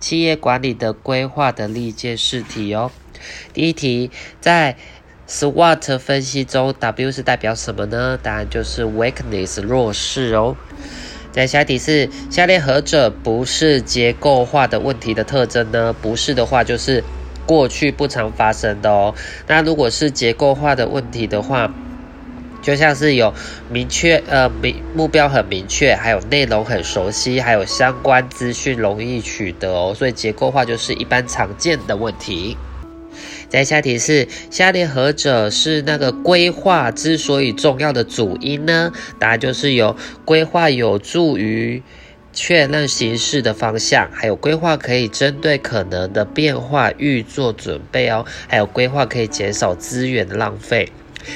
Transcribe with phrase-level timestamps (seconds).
[0.00, 2.90] 企业管理的规划的历届试题哦。
[3.52, 4.76] 第一题，在
[5.28, 8.18] SWOT 分析中，W 是代表什么呢？
[8.22, 10.56] 答案就是 weakness 弱势哦。
[11.32, 15.92] 再下题是下列何者不是结构化的问题的特征呢？
[15.92, 17.04] 不是的话就是
[17.46, 19.14] 过去不常发生的哦。
[19.46, 21.74] 那如果是结构化的问题的话，
[22.68, 23.32] 就像是有
[23.70, 29.94] 明确呃明目标很明确，还有内容很熟悉，还有相关资讯容易取得哦。
[29.96, 32.58] 所以结构化就是一般常见的问题。
[33.48, 38.92] 在下题是下列何者是那个规划之所以重要的主因呢？
[39.18, 39.96] 答案就是有
[40.26, 41.82] 规划有助于
[42.34, 50.92] 确认形势的方向，还有规划可以针对可能的变化预做准备哦，还有规划可以减少资源的浪费，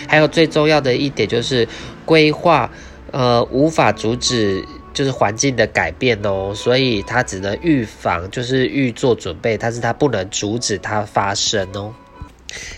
[0.08, 1.68] 还有最重要的一点就是
[2.04, 2.70] 规划
[3.10, 11.94] 呃无法阻止就是环境的改变哦，所以它只能预防，就是预做准备，但是它不能阻止它发生哦。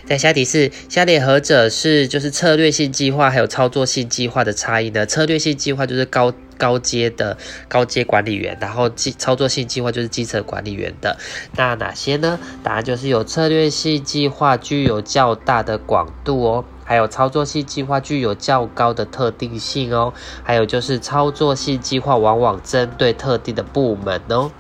[0.07, 5.05] 在下题是下列何者是就是策略性计划还有操作性计划的差异呢？
[5.05, 11.19] 策略性计划就是高高阶的高阶管理员，然后基操作性计划就是基层管理员的。
[11.57, 12.39] 那哪些呢？
[12.63, 24.51] 答案就是有策略性计划具有较大的广度哦，还有操作性计划具有较高的特定性哦，还有就是操作性计划往往针对特定的部门哦。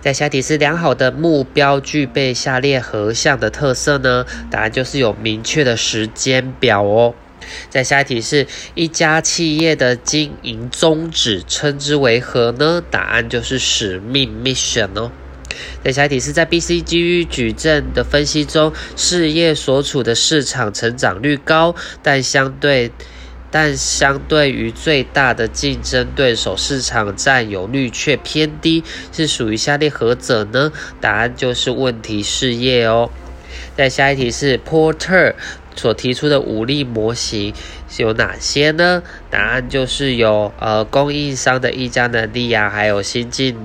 [0.00, 4.26] 在下题是良好的目标具备下列何项的特色呢？
[4.50, 7.14] 答案就是有明确的时间表哦。
[7.68, 12.82] 在下一题是一家企业的经营宗旨称之为何呢？
[12.90, 15.12] 答案就是使命 mission 哦。
[15.84, 22.92] 在下一题是在 BCG 矩阵的分析中，事业所处的市场成长率高，但相对。
[23.52, 30.70] 但相对于最大的竞争对手，市场占有率却偏低，是属于下列何者呢？
[31.00, 33.10] 答案就是问题事业哦。
[33.76, 35.34] 在下一题是 Porter
[35.74, 37.52] 所提出的武力模型
[37.98, 39.02] 有哪些呢？
[39.30, 43.56] 答案就是有呃供应商的议价能力啊，还有新进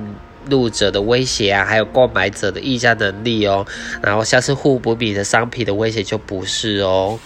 [0.49, 3.65] 入者的威胁啊，还有购买者的议价能力哦。
[4.01, 7.19] 然后像是互补品的商品的威胁就不是哦。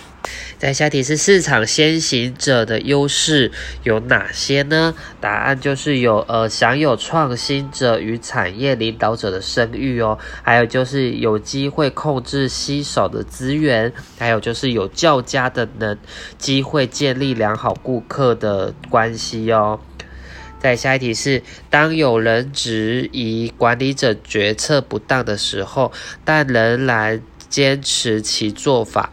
[0.57, 3.49] 在下题是市场先行者的优势
[3.83, 4.93] 有哪些呢？
[5.21, 15.97] 答案就是有呃享有创新者与产业领导者的声誉哦，还有就是有机会控制稀少的资源，还有就是有较佳的能
[16.37, 19.79] 机会建立良好顾客的关系哦。
[20.59, 25.91] 在下一题是当有人质疑管理者决策不当的时候，
[26.25, 29.11] 但仍然坚持其做法。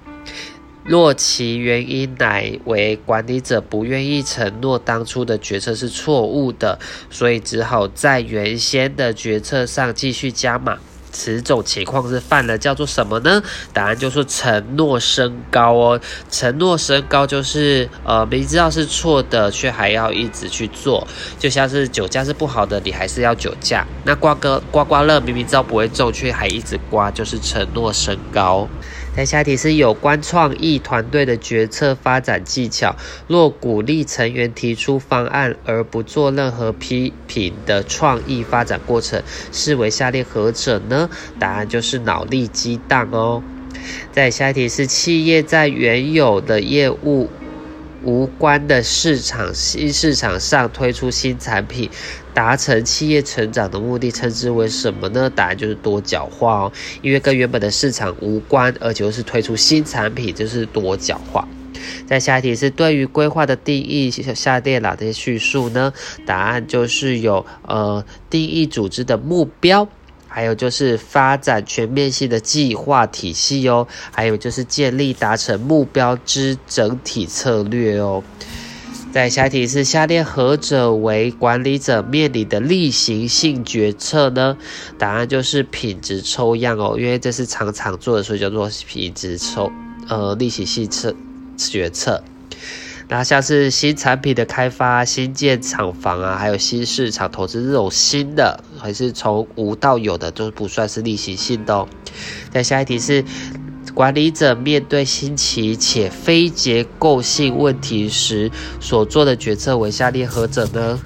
[0.84, 6.78] 若其原因乃为管理者不愿意承诺当初的决策是错误的，
[7.10, 10.78] 所以只好在原先的决策上继续加码。
[11.12, 13.42] 此种情况是犯了叫做什么呢？
[13.72, 16.00] 答案就是承诺升高哦。
[16.30, 21.06] 承诺升高就是呃明知道是错的，却还要一直去做，
[21.38, 23.86] 就像是酒驾是不好的，你还是要酒驾。
[24.04, 28.68] 那刮个刮刮乐明明知道不会中，却还一直刮，就是承诺升高。
[29.16, 32.94] 在下题是有关创意团队的决策发展技巧。
[33.26, 41.08] 若鼓励成员提出方案而不做任何批评的创意发展过程，视为下列何者呢？
[41.38, 43.42] 答案就是脑力激荡哦。
[44.12, 47.30] 在下题是企业在原有的业务。
[48.04, 51.90] 无关的市场新市场上推出新产品，
[52.34, 55.30] 达成企业成长的目的，称之为什么呢？
[55.30, 61.48] 答案就是多角化哦，因为跟原本的市场无关，而且又是推出新产品，就是多角化。
[62.06, 65.92] 在下一题是对于规划的定义，下列哪些叙述呢？
[66.24, 69.88] 答案就是有呃定义组织的目标。
[70.28, 78.22] 还有就是发展全面性的计划体系哦，还有就是建立达成目标之整体策略哦。
[79.12, 84.58] 在下一题是下列何者为管理者面临的例行性决策呢？
[84.98, 89.72] 答案就是品质抽样哦，因为这是常常做的，所以叫做品质抽
[90.08, 91.14] 呃例行性策
[91.56, 92.22] 决策。
[93.08, 101.88] 那像是新产品的开发、新建厂房啊，还有新市场投资这种新的，还是从无到有的，都不算是例行性的哦。
[102.50, 103.24] 再下一题是，
[103.94, 108.50] 管理者面对新奇且非结构性问题时
[108.80, 110.98] 所做的决策为下列何者呢？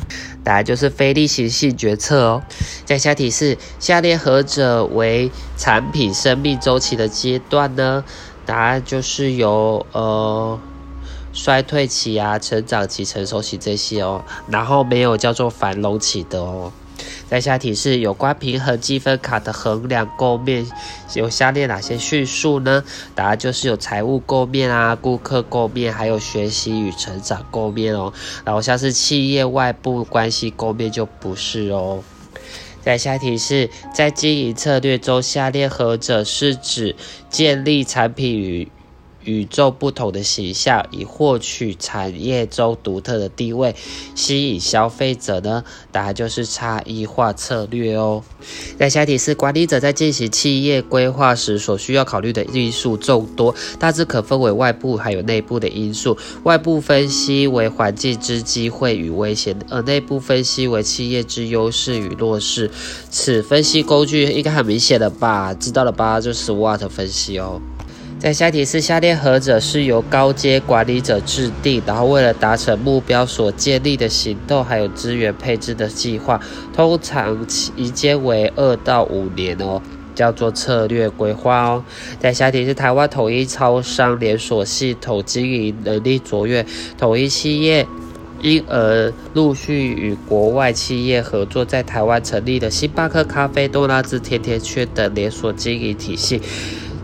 [0.42, 2.42] 答案就是非例行性决策哦。
[2.86, 8.02] 再下题是，下列何者为产品生命周期的阶段呢？
[8.46, 10.58] 答案就是由呃。
[11.32, 16.72] 衰退期啊，成长期、成熟期这些哦，然后没有叫做繁荣期的哦。
[17.28, 20.66] 在下题是有关平衡积分卡的衡量构面，
[21.14, 22.84] 有下列哪些叙述呢？
[23.14, 28.12] 答案就是有财务构面啊、顾客构面，还有学习与成长构面哦。
[28.44, 32.02] 然后像是企业外部关系构面就不是哦。
[32.82, 36.96] 在下题是在经营策略中，下列何者是指
[37.30, 38.70] 建立产品与
[39.24, 43.74] 与众不同的形象，以获取产业中独特的地位，
[44.14, 45.64] 吸引消费者呢？
[45.92, 48.22] 答案就是差异化策略哦。
[48.78, 56.16] 在下题是管理者在进行企业规划时所需要考虑的因素众多，大致可分为外部还有内部的因素。
[56.44, 62.70] 外部分析为环境之机会与危险，而内部分析为企业之优势与弱势。
[63.10, 65.52] 此分析工具应该很明显了吧？
[65.54, 66.20] 知道了吧？
[66.20, 67.60] 就是 SWOT 分析哦。
[68.20, 76.38] 在下题是下列何者是由高阶管理者制定，然后为了达成目标所建立的行动，还有资源配置的计划，
[76.70, 79.80] 通常期间为二到五年哦，
[80.14, 81.82] 叫做策略规划哦。
[82.18, 86.66] 在下题是台湾统一超商连锁系统经营能力卓越，
[86.98, 87.86] 统一企业
[88.42, 96.42] 因而陆续与国外企业合作，在台湾成立的星巴克咖啡、多拉兹甜甜圈等连锁经营体系。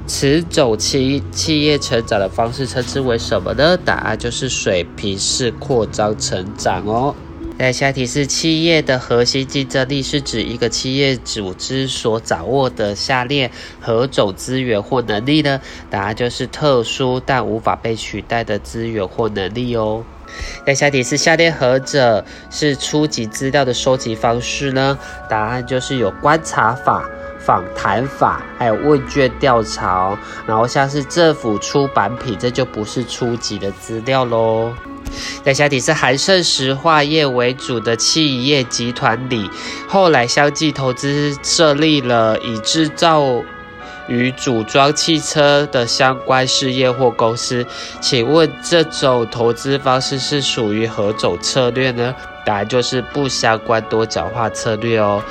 [0.07, 3.77] 此种企企业成长的方式称之为什么呢？
[3.77, 7.15] 答案就是水平式扩张成长哦。
[7.59, 13.51] 那下题是企业的核心竞争力是指一个企业组织所掌握的下列
[13.81, 15.61] 何种资源或能力呢？
[15.91, 20.05] 答案就是特殊但无法被取代的资源或能力哦。
[20.67, 24.99] 那下题是下列何者是初级资料的收集方式呢？
[25.31, 27.09] 答案就是有观察法。
[27.47, 34.73] 访谈法，还有问卷调查，然后像是政府出版品，这就不是初级的资料喽。
[35.45, 39.49] 在下题是韩盛石化业为主的企业集团里，
[39.87, 43.23] 后来相继投资设立了以制造
[44.09, 47.65] 与组装汽车的相关事业或公司，
[48.01, 52.13] 请问这种投资方式是属于何种策略呢？
[52.45, 55.23] 答案就是不相关多角化策略哦。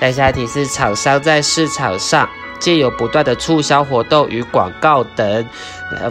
[0.00, 2.26] 在下题是厂商在市场上
[2.58, 5.46] 借由不断的促销活动与广告等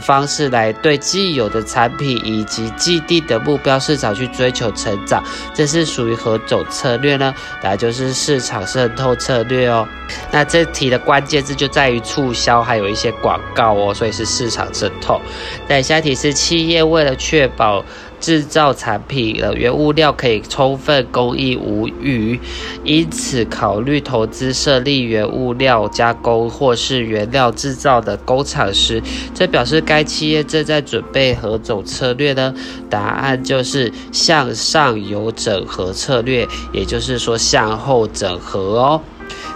[0.02, 7.34] 方式来对既有的产品以及既定的目标市场去追求成长，这是属于何种策略呢？
[7.62, 9.88] 答案就是市场渗透策略哦。
[10.32, 15.22] 那这题的关键字就在于促销，还有一些广告哦，所以是市场渗透。
[15.68, 17.84] 在下题是企业为了确保。
[18.20, 22.40] 制造产品的原物料可以充分供应无余，
[22.84, 29.02] 因此考虑投资设立原物料加工或是原料制造的工厂时，
[29.34, 32.54] 这表示该企业正在准备何种策略呢？
[32.90, 39.02] 答案就是向上游整合策略，也就是说向后整合哦。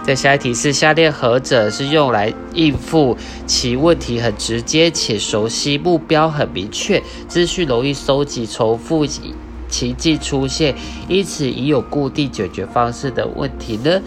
[0.04, 3.16] 在下一题是下列何者是用来应付
[3.46, 10.74] 其问题很直接且熟悉、目标很明确、资讯容易收集、重复情境出现，
[11.08, 14.02] 因此已有固定解决方式的问题呢？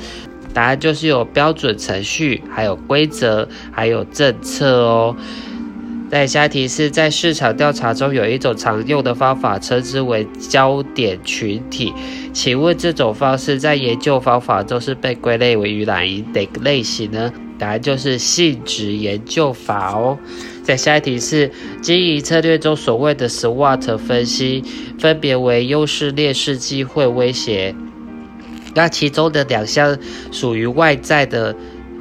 [0.54, 5.16] 答案就是有标准程序、还有规则、还有政策哦。
[6.10, 11.94] 在下一题是在市场调查中有一种常用的方法，称之为焦点群体。
[12.32, 17.34] 请问这种方式在研究方法中是被归类为于哪一个类型呢？
[17.60, 20.18] 答案就是性质研究法哦。
[20.64, 24.64] 在下一题是经营策略中所谓的 SWOT 分析，
[24.98, 27.76] 分别为优势、劣势、机会、威胁。
[28.76, 29.98] 那其中的两项
[30.32, 31.54] 属于外在的。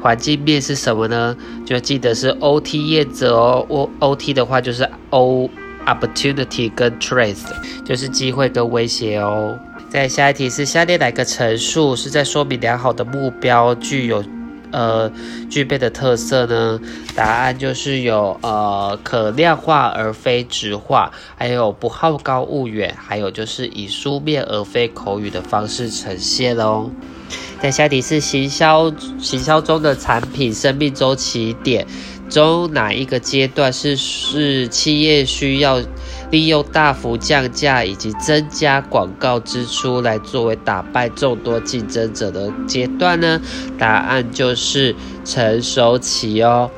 [0.07, 1.37] 环境面是什么呢？
[1.65, 3.67] 就记得是 OT 业者哦。
[3.69, 5.51] O OT 的话就是 O
[5.85, 7.37] opportunity 跟 threat，
[7.85, 9.59] 就是机会跟威胁哦。
[9.91, 14.23] 在下一题是下列哪个陈述是在说明良好的目标具有
[14.71, 15.11] 呃
[15.51, 16.81] 具备的特色呢？
[17.17, 26.89] 答案就是有呃可量化而非直化，还有不好高骛远，还有就是以书面而非口语的方式呈现哦。
[27.61, 31.87] 在下题是行销行销中的产品生命周期点
[32.29, 35.81] 中哪一个阶段是是企业需要
[36.31, 43.41] 利用大幅降价以及增加广告支出来作为打败众多竞争者的阶段呢？
[43.79, 44.95] 答案就是
[45.25, 46.71] 成熟期哦。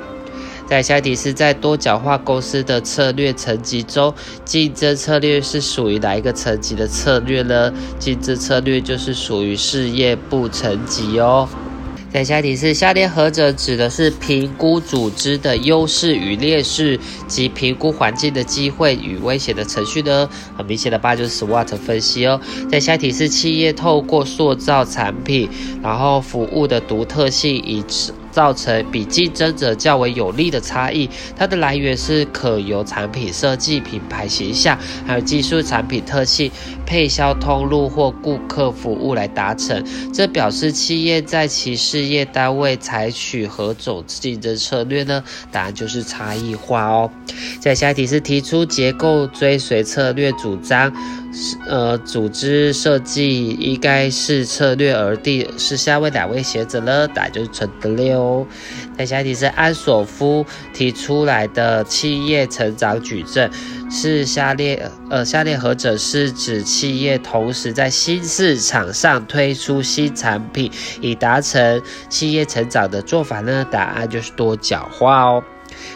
[0.68, 7.72] 在下题是在多角化公司的策略层级中，竞争策略是属于哪一个层级的策略呢？
[7.98, 11.48] 竞争策略就是属于事业部层级哦。
[12.10, 20.28] 在下题是下列何者指的是评估组织的优势与劣势及评估环境的机会与威胁的程序呢？
[20.56, 22.40] 很明显的吧，就是 SWOT 分析哦。
[22.70, 25.48] 在下题是企业透过塑造产品，
[25.82, 27.82] 然后服务的独特性以
[28.38, 36.49] 造成比竞争者较为有利的差异，它的来源是可由产品设计、品牌形象，还有技术、产品特性、
[36.88, 39.85] 配销通路或顾客服务来达成。
[40.14, 45.23] 这表示企业在其事业单位采取何种竞争策略呢？
[45.52, 47.11] 答案就是差异化哦。
[47.61, 50.90] 在下一题是提出结构追随策略主张。
[51.68, 57.07] 呃，组织设计应该是策略而定，是下位哪位学者呢？
[57.07, 58.16] 答案就是陈德烈。
[58.97, 63.49] 在下一题是安索夫提出来的企业成长矩阵，
[63.90, 73.66] 是下列呃下列何者是指企业同时在新市场上推出新产品，以达成企业成长的做法呢？
[73.71, 75.42] 答案就是多角化哦。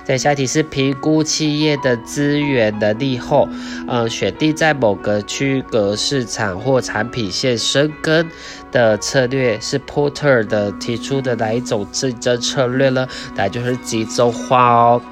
[0.04, 3.48] 在下题是评估企业的资源能力后，
[3.88, 8.28] 呃，选定在某个区隔市场或产品线生根
[8.70, 13.08] 的策略，是 Porter 的提出的哪一种竞争策略呢？
[13.34, 15.02] 答案就是集中化哦。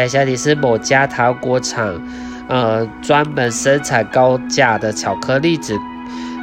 [0.00, 2.00] 在下题是某家糖果厂，
[2.48, 5.78] 呃，专门生产高价的巧克力纸。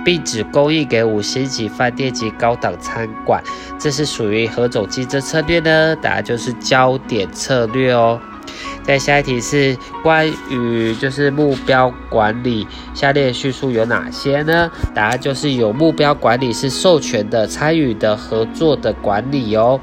[0.06, 3.44] 并只供应给五星级饭店及高档餐馆，
[3.78, 5.94] 这是属于何种竞争策略呢？
[5.98, 8.18] 答案就是焦点策略哦。
[8.84, 14.72] 在下一题是关于就是目标管理，下列叙述有哪些呢？
[14.96, 19.78] 答案就是有目标管理是授权的、参与的、合作的管理哦。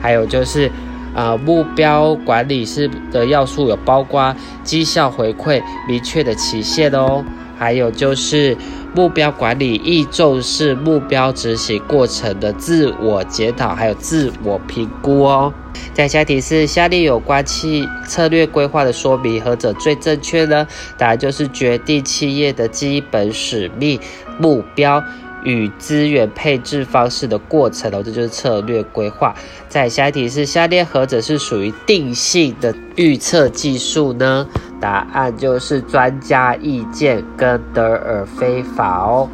[0.00, 0.70] 还有就是
[1.16, 7.24] 啊，目标管理是的要素有包括绩效回馈、明确的期限哦。
[7.58, 8.54] 还有就是
[8.94, 15.50] 目标管理亦重视目标执行过程的自我检讨，还有自我评估哦。
[15.94, 20.66] 再下题是下列有关企策略规划的说明，何者最正确呢？
[20.98, 23.98] 答案就是决定企业的基本使命、
[24.38, 25.02] 目标
[25.44, 29.34] 与资源配置方式的过程哦，这就是策略规划。
[29.68, 34.46] 在下一题是下列何者是属于定性的预测技术呢？
[34.80, 39.28] 答案就是专家意见跟德尔菲法哦。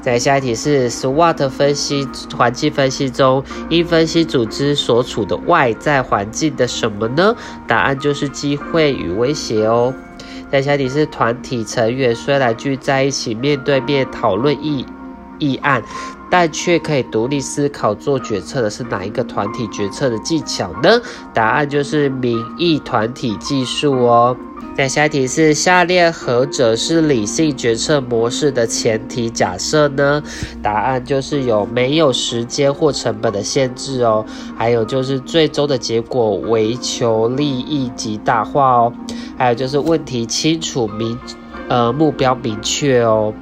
[0.00, 7.34] 在下一题是 SWOT 分析环境分析中，应分析组织所处的外在环境的什么呢？
[7.66, 9.92] 答案就是机会与威胁哦。
[10.50, 14.86] 在下一题是团体成员虽然聚在一起面对面讨论议
[15.38, 15.82] 议案，
[16.30, 21.00] 但却可以独立思考做决策的是哪一个团体决策的技巧呢？
[21.32, 24.36] 答案就是民意团体技术哦。
[24.76, 30.22] 那下一题是下列何者是理性决策模式的前提假设呢？
[30.62, 34.24] 答案就是有没有时间或成本的限制哦，
[34.56, 38.92] 还有就是最终的结果为求利益极大化哦，
[39.36, 41.18] 还有就是问题清楚明，
[41.68, 43.34] 呃目标明确哦。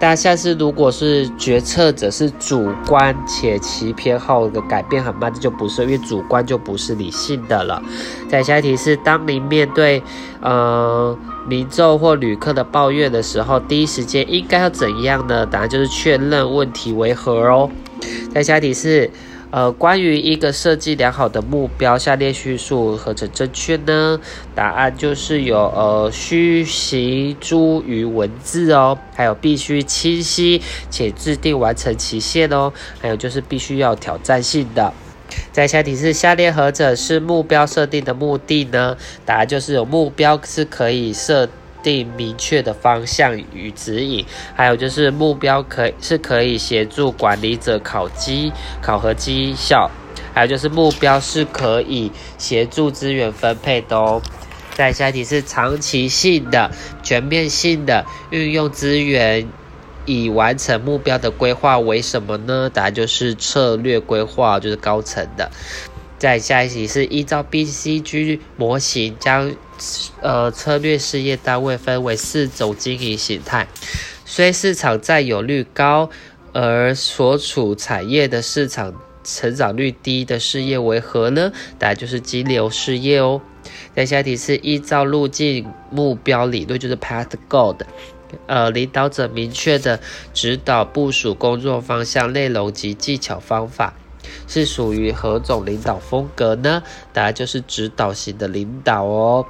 [0.00, 7.82] 大家下次如果是决策者是主观且其偏好的改变很慢，这就不是，因为主观就不是理性的了。
[8.26, 10.02] 再下一题是，当您面对
[10.40, 11.14] 呃
[11.46, 15.44] 民众或旅客的抱怨的时候，第一时间应该要怎样呢？
[15.44, 17.70] 答案就是确认问题为何哦。
[18.32, 19.10] 再下一题是。
[19.50, 24.20] 呃，关于一个设计良好的目标，下列叙述何者正确呢？
[24.54, 34.92] 答案就是有呃虚形诸于文字哦，还有必须清晰且制定完成期限哦，还有就是必须要挑战性的。
[35.52, 38.96] 在下题是下列何者是目标设定的目的呢？
[39.24, 41.48] 答案就是有目标是可以设。
[41.82, 49.90] 定明确的方向与指引，还有就是目标可以是可以协助管理者考绩考核绩效，
[50.34, 54.22] 还有就是目标是可以协助资源分配的哦。
[54.74, 56.70] 再下一题是长期性的、
[57.02, 59.48] 全面性的运用资源
[60.06, 62.70] 以完成目标的规划为什么呢？
[62.72, 65.50] 答案就是策略规划，就是高层的。
[66.20, 69.52] 再下一题是依照 BCG 模型将。
[70.20, 73.66] 呃，策略事业单位分为四种经营形态，
[74.26, 76.10] 虽市场占有率高，
[76.52, 78.92] 而所处产业的市场
[79.24, 81.50] 成长率低的事业为何呢？
[81.78, 83.40] 答案就是金流事业哦。
[83.96, 87.86] 在下一题是依照路径目标理论，就是 Path Goal 的，
[88.46, 89.98] 呃，领导者明确的
[90.34, 93.94] 指导部署工作方向、内容及技巧方法，
[94.46, 96.82] 是属于何种领导风格呢？
[97.12, 99.46] 答案就是指导型的领导哦。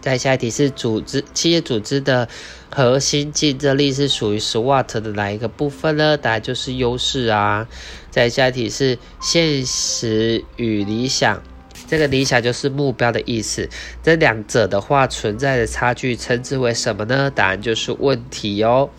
[0.00, 2.28] 再下一题是组织企业组织的
[2.74, 6.16] 核心竞争力是属于 SWOT 的哪一个部分呢？
[6.16, 7.68] 答案就是优势啊。
[8.10, 11.40] 再下一题是现实与理想，
[11.86, 13.68] 这个理想就是目标的意思，
[14.02, 17.30] 这两者的话存在的差距称之为什么呢？
[17.30, 18.90] 答案就是问题哦。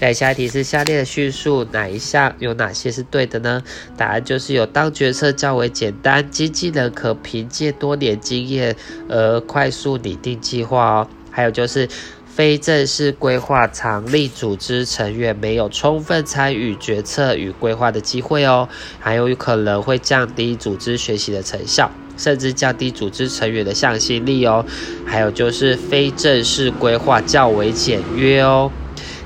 [0.00, 3.62] 再下一题是下列的叙述哪一项有哪些是对的呢？
[3.96, 8.76] 答案就是有当决策较为简单，经纪人可凭借多年经验
[9.08, 11.08] 而快速拟定计划哦。
[11.30, 11.88] 还有就是
[12.26, 24.66] 非正式规划常令组织成员没有充分参与决策与规划的机会哦，还有可能会降低组织学习的成效，甚至降低组织成员的向心力哦。
[25.06, 28.70] 还有就是非正式规划较为简约哦。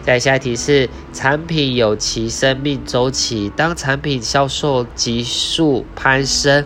[0.09, 6.65] 再下一题是：产品有其生命周期，当产品销售急速攀升，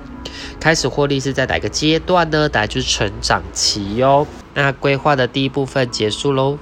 [0.61, 2.49] 开始获利是在哪个阶段呢？
[2.49, 4.25] 答案就是成长期哟。
[4.55, 6.57] 那规划的第一部分结束喽。